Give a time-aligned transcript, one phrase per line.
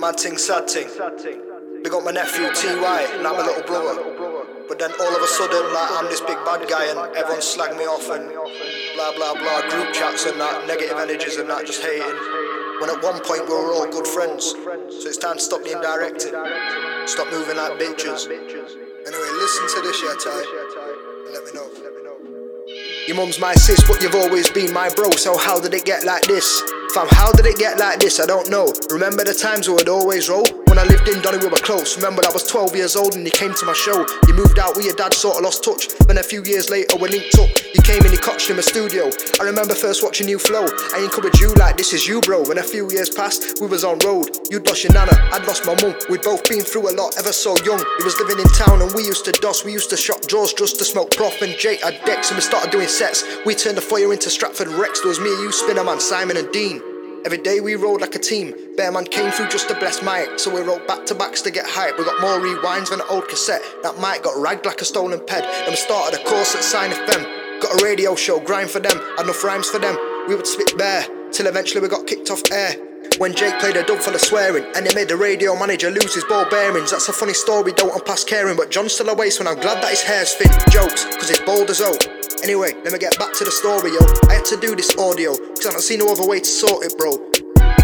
[0.00, 0.88] Mad thing, sad thing.
[1.82, 4.00] Big up my nephew TY, and I'm a little brother.
[4.66, 7.76] But then all of a sudden, like I'm this big bad guy and everyone slag
[7.76, 8.32] me off and
[8.96, 12.16] blah blah blah, group chats and that, negative energies and that, just hating.
[12.80, 14.56] When at one point we were all good friends.
[14.56, 16.32] So it's time to stop being directed.
[17.04, 18.24] Stop moving like bitches.
[18.24, 20.32] Anyway, listen to this, yeah, Ty.
[21.28, 21.68] And let me know.
[23.06, 25.10] Your mum's my sis, but you've always been my bro.
[25.10, 26.62] So how did it get like this?
[26.94, 28.18] Fam, how did it get like this?
[28.18, 28.66] I don't know.
[28.90, 30.44] Remember the times we would always roll?
[30.66, 31.96] When I lived in Donny, we were close.
[31.96, 34.06] Remember I was 12 years old and you came to my show.
[34.26, 35.86] You moved out with your dad, sort of lost touch.
[36.06, 37.50] Then a few years later, we linked up.
[37.74, 39.10] You came and you coached in my studio.
[39.40, 40.66] I remember first watching you flow.
[40.94, 42.42] I encouraged you like this is you, bro.
[42.42, 44.30] When a few years passed, we was on road.
[44.50, 45.94] You'd lost your nana, I'd lost my mum.
[46.08, 47.78] We'd both been through a lot, ever so young.
[47.98, 49.64] You was living in town and we used to doss.
[49.64, 52.42] We used to shop drawers just to smoke prof and Jake had decks and we
[52.42, 53.24] started doing sets.
[53.44, 55.00] We turned the fire into Stratford Rex.
[55.00, 56.89] There was me, you, Spinnerman, Simon and Dean.
[57.22, 58.54] Every day we rode like a team.
[58.76, 61.66] Bearman came through just to bless mic, so we wrote back to backs to get
[61.66, 61.98] hype.
[61.98, 63.62] We got more rewinds than an old cassette.
[63.82, 65.42] That mic got ragged like a stolen ped.
[65.42, 67.60] Then we started a course at Sine FM.
[67.60, 69.98] Got a radio show, grind for them, had enough rhymes for them.
[70.28, 72.89] We would spit bare, till eventually we got kicked off air.
[73.18, 76.14] When Jake played a dub for the swearing, and it made the radio manager lose
[76.14, 76.90] his ball bearings.
[76.90, 78.56] That's a funny story, don't I'm past caring.
[78.56, 80.50] But John's still a waste when I'm glad that his hair's thin.
[80.70, 82.00] Jokes, cause it's bold as oak.
[82.42, 84.00] Anyway, let me get back to the story, yo.
[84.30, 86.84] I had to do this audio, cause I don't see no other way to sort
[86.84, 87.39] it, bro.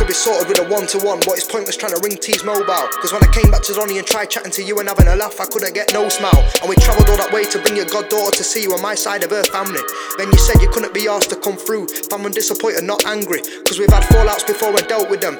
[0.00, 2.42] Could be sorted with a one to one, but it's pointless trying to ring T's
[2.42, 2.88] mobile.
[3.04, 5.14] Cause when I came back to Donny and tried chatting to you and having a
[5.14, 6.40] laugh, I couldn't get no smile.
[6.62, 8.94] And we travelled all that way to bring your goddaughter to see you on my
[8.94, 9.82] side of her family.
[10.16, 11.88] Then you said you couldn't be asked to come through.
[12.08, 13.42] Fam, I'm disappointed, not angry.
[13.68, 15.36] Cause we've had fallouts before I dealt with them.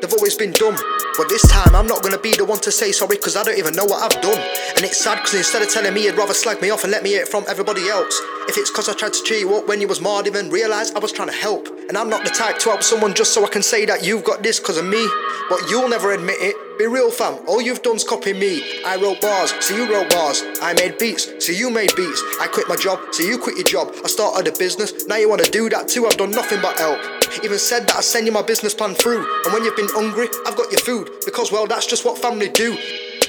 [0.00, 0.76] They've always been dumb.
[1.16, 3.58] But this time I'm not gonna be the one to say sorry cause I don't
[3.58, 4.40] even know what I've done.
[4.76, 7.02] And it's sad cause instead of telling me you'd rather slag me off and let
[7.02, 8.18] me hear it from everybody else.
[8.48, 10.96] If it's cause I tried to cheer you up when you was marred even realised
[10.96, 11.68] I was trying to help.
[11.88, 14.24] And I'm not the type to help someone just so I can say that you've
[14.24, 15.06] got this cause of me.
[15.50, 16.56] But you'll never admit it.
[16.78, 18.62] Be real fam, all you've done's copy me.
[18.86, 20.42] I wrote bars, so you wrote bars.
[20.62, 22.22] I made beats, so you made beats.
[22.40, 23.94] I quit my job, so you quit your job.
[24.02, 26.06] I started a business, now you wanna do that too.
[26.06, 27.19] I've done nothing but help.
[27.42, 29.24] Even said that I send you my business plan through.
[29.44, 31.10] And when you've been hungry, I've got your food.
[31.24, 32.76] Because well, that's just what family do.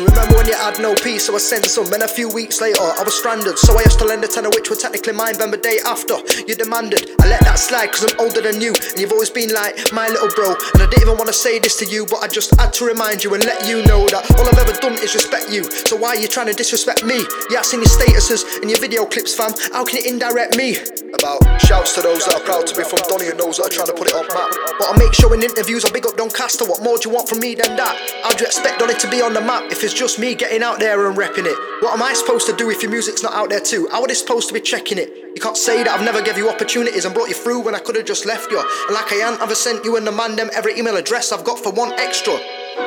[0.00, 1.86] Remember when you had no peace, so I sent some.
[1.92, 3.58] And a few weeks later, I was stranded.
[3.58, 5.38] So I asked to lend a tenner, which were technically mine.
[5.38, 6.18] Then the day after,
[6.48, 7.10] you demanded.
[7.20, 8.74] I let that slide, cause I'm older than you.
[8.74, 10.58] And you've always been like my little bro.
[10.74, 13.22] And I didn't even wanna say this to you, but I just had to remind
[13.22, 15.62] you and let you know that all I've ever done is respect you.
[15.86, 17.22] So why are you trying to disrespect me?
[17.50, 19.54] Yeah, I've seen your statuses and your video clips, fam.
[19.72, 20.74] How can you indirect me?
[21.14, 23.74] About shouts to those that are proud to be from Donny and those that are
[23.74, 24.50] trying to put it on map.
[24.82, 26.66] But I make sure in interviews I big up Doncaster.
[26.66, 27.94] What more do you want from me than that?
[28.24, 30.62] How do you expect Donny to be on the map if it's just me getting
[30.62, 31.82] out there and repping it?
[31.82, 33.86] What am I supposed to do if your music's not out there too?
[33.90, 35.10] How are they supposed to be checking it?
[35.34, 37.78] You can't say that I've never gave you opportunities and brought you through when I
[37.78, 38.58] could have just left you.
[38.58, 41.44] And like I ain't ever sent you and the man them every email address I've
[41.44, 42.34] got for one extra.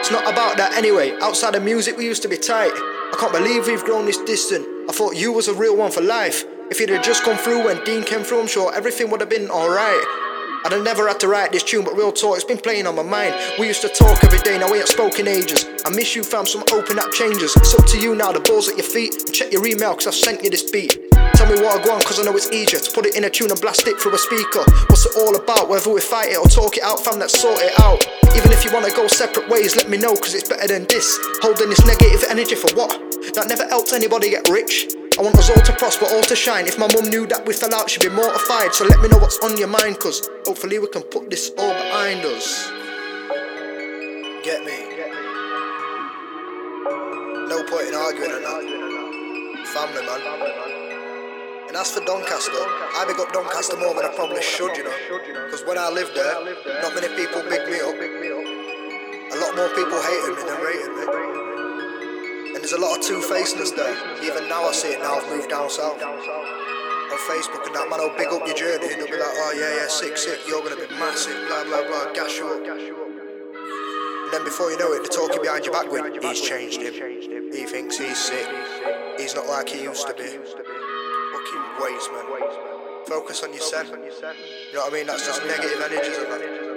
[0.00, 1.12] It's not about that anyway.
[1.20, 2.72] Outside of music, we used to be tight.
[2.72, 4.66] I can't believe we've grown this distant.
[4.88, 6.44] I thought you was a real one for life.
[6.70, 9.30] If you'd have just come through when Dean came through, I'm sure everything would have
[9.30, 10.27] been alright.
[10.64, 12.96] I'd have never had to write this tune, but real talk, it's been playing on
[12.96, 13.34] my mind.
[13.58, 15.66] We used to talk every day, now we ain't spoken ages.
[15.84, 17.54] I miss you, fam, some open up changes.
[17.56, 19.14] It's up to you now, the ball's at your feet.
[19.14, 20.98] And check your email, cause I've sent you this beat.
[21.34, 23.30] Tell me what I on, cause I know it's easier to put it in a
[23.30, 24.64] tune and blast it through a speaker.
[24.90, 25.68] What's it all about?
[25.68, 28.02] Whether we fight it or talk it out, fam, let's sort it out.
[28.34, 31.18] Even if you wanna go separate ways, let me know, cause it's better than this.
[31.40, 32.90] Holding this negative energy for what?
[33.34, 34.88] That never helped anybody get rich.
[35.18, 36.68] I want us all to prosper, all to shine.
[36.68, 38.72] If my mum knew that we fell out, she'd be mortified.
[38.72, 41.74] So let me know what's on your mind, cause hopefully we can put this all
[41.74, 42.70] behind us.
[44.46, 44.78] Get me?
[47.50, 49.66] No point in arguing on that.
[49.74, 50.22] Family, man.
[51.66, 54.94] And as for Doncaster, I big up Doncaster more than I probably should, you know.
[55.50, 56.32] Because when I lived there,
[56.80, 57.98] not many people big me up.
[57.98, 61.07] A lot more people hated me than rated me.
[62.68, 63.96] There's a lot of two-facedness there.
[64.22, 66.02] Even now I see it now I've moved down south.
[66.04, 69.56] On Facebook and that man will big up your journey and they'll be like, oh
[69.56, 72.60] yeah, yeah, sick, sick, you're gonna be massive, blah blah blah, gash you up.
[72.60, 76.92] And then before you know it, they're talking behind your back with, he's changed him.
[76.92, 78.44] He thinks he's sick.
[79.16, 80.28] He's not like he used to be.
[80.28, 82.26] Fucking waste, man.
[83.08, 83.88] Focus on yourself.
[83.88, 85.06] You know what I mean?
[85.06, 86.67] That's just negative that.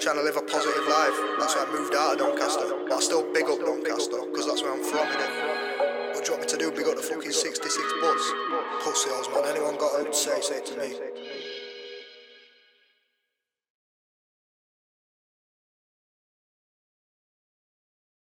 [0.00, 1.12] Trying to live a positive life.
[1.38, 2.72] That's why I moved out of Doncaster.
[2.88, 6.14] But I still big up Doncaster, because that's where I'm from, innit?
[6.16, 6.72] What do you want me to do?
[6.72, 8.32] Big up the fucking 66 bus?
[8.80, 9.44] Pussy holes, man.
[9.44, 10.96] Anyone got out to say, say it to me.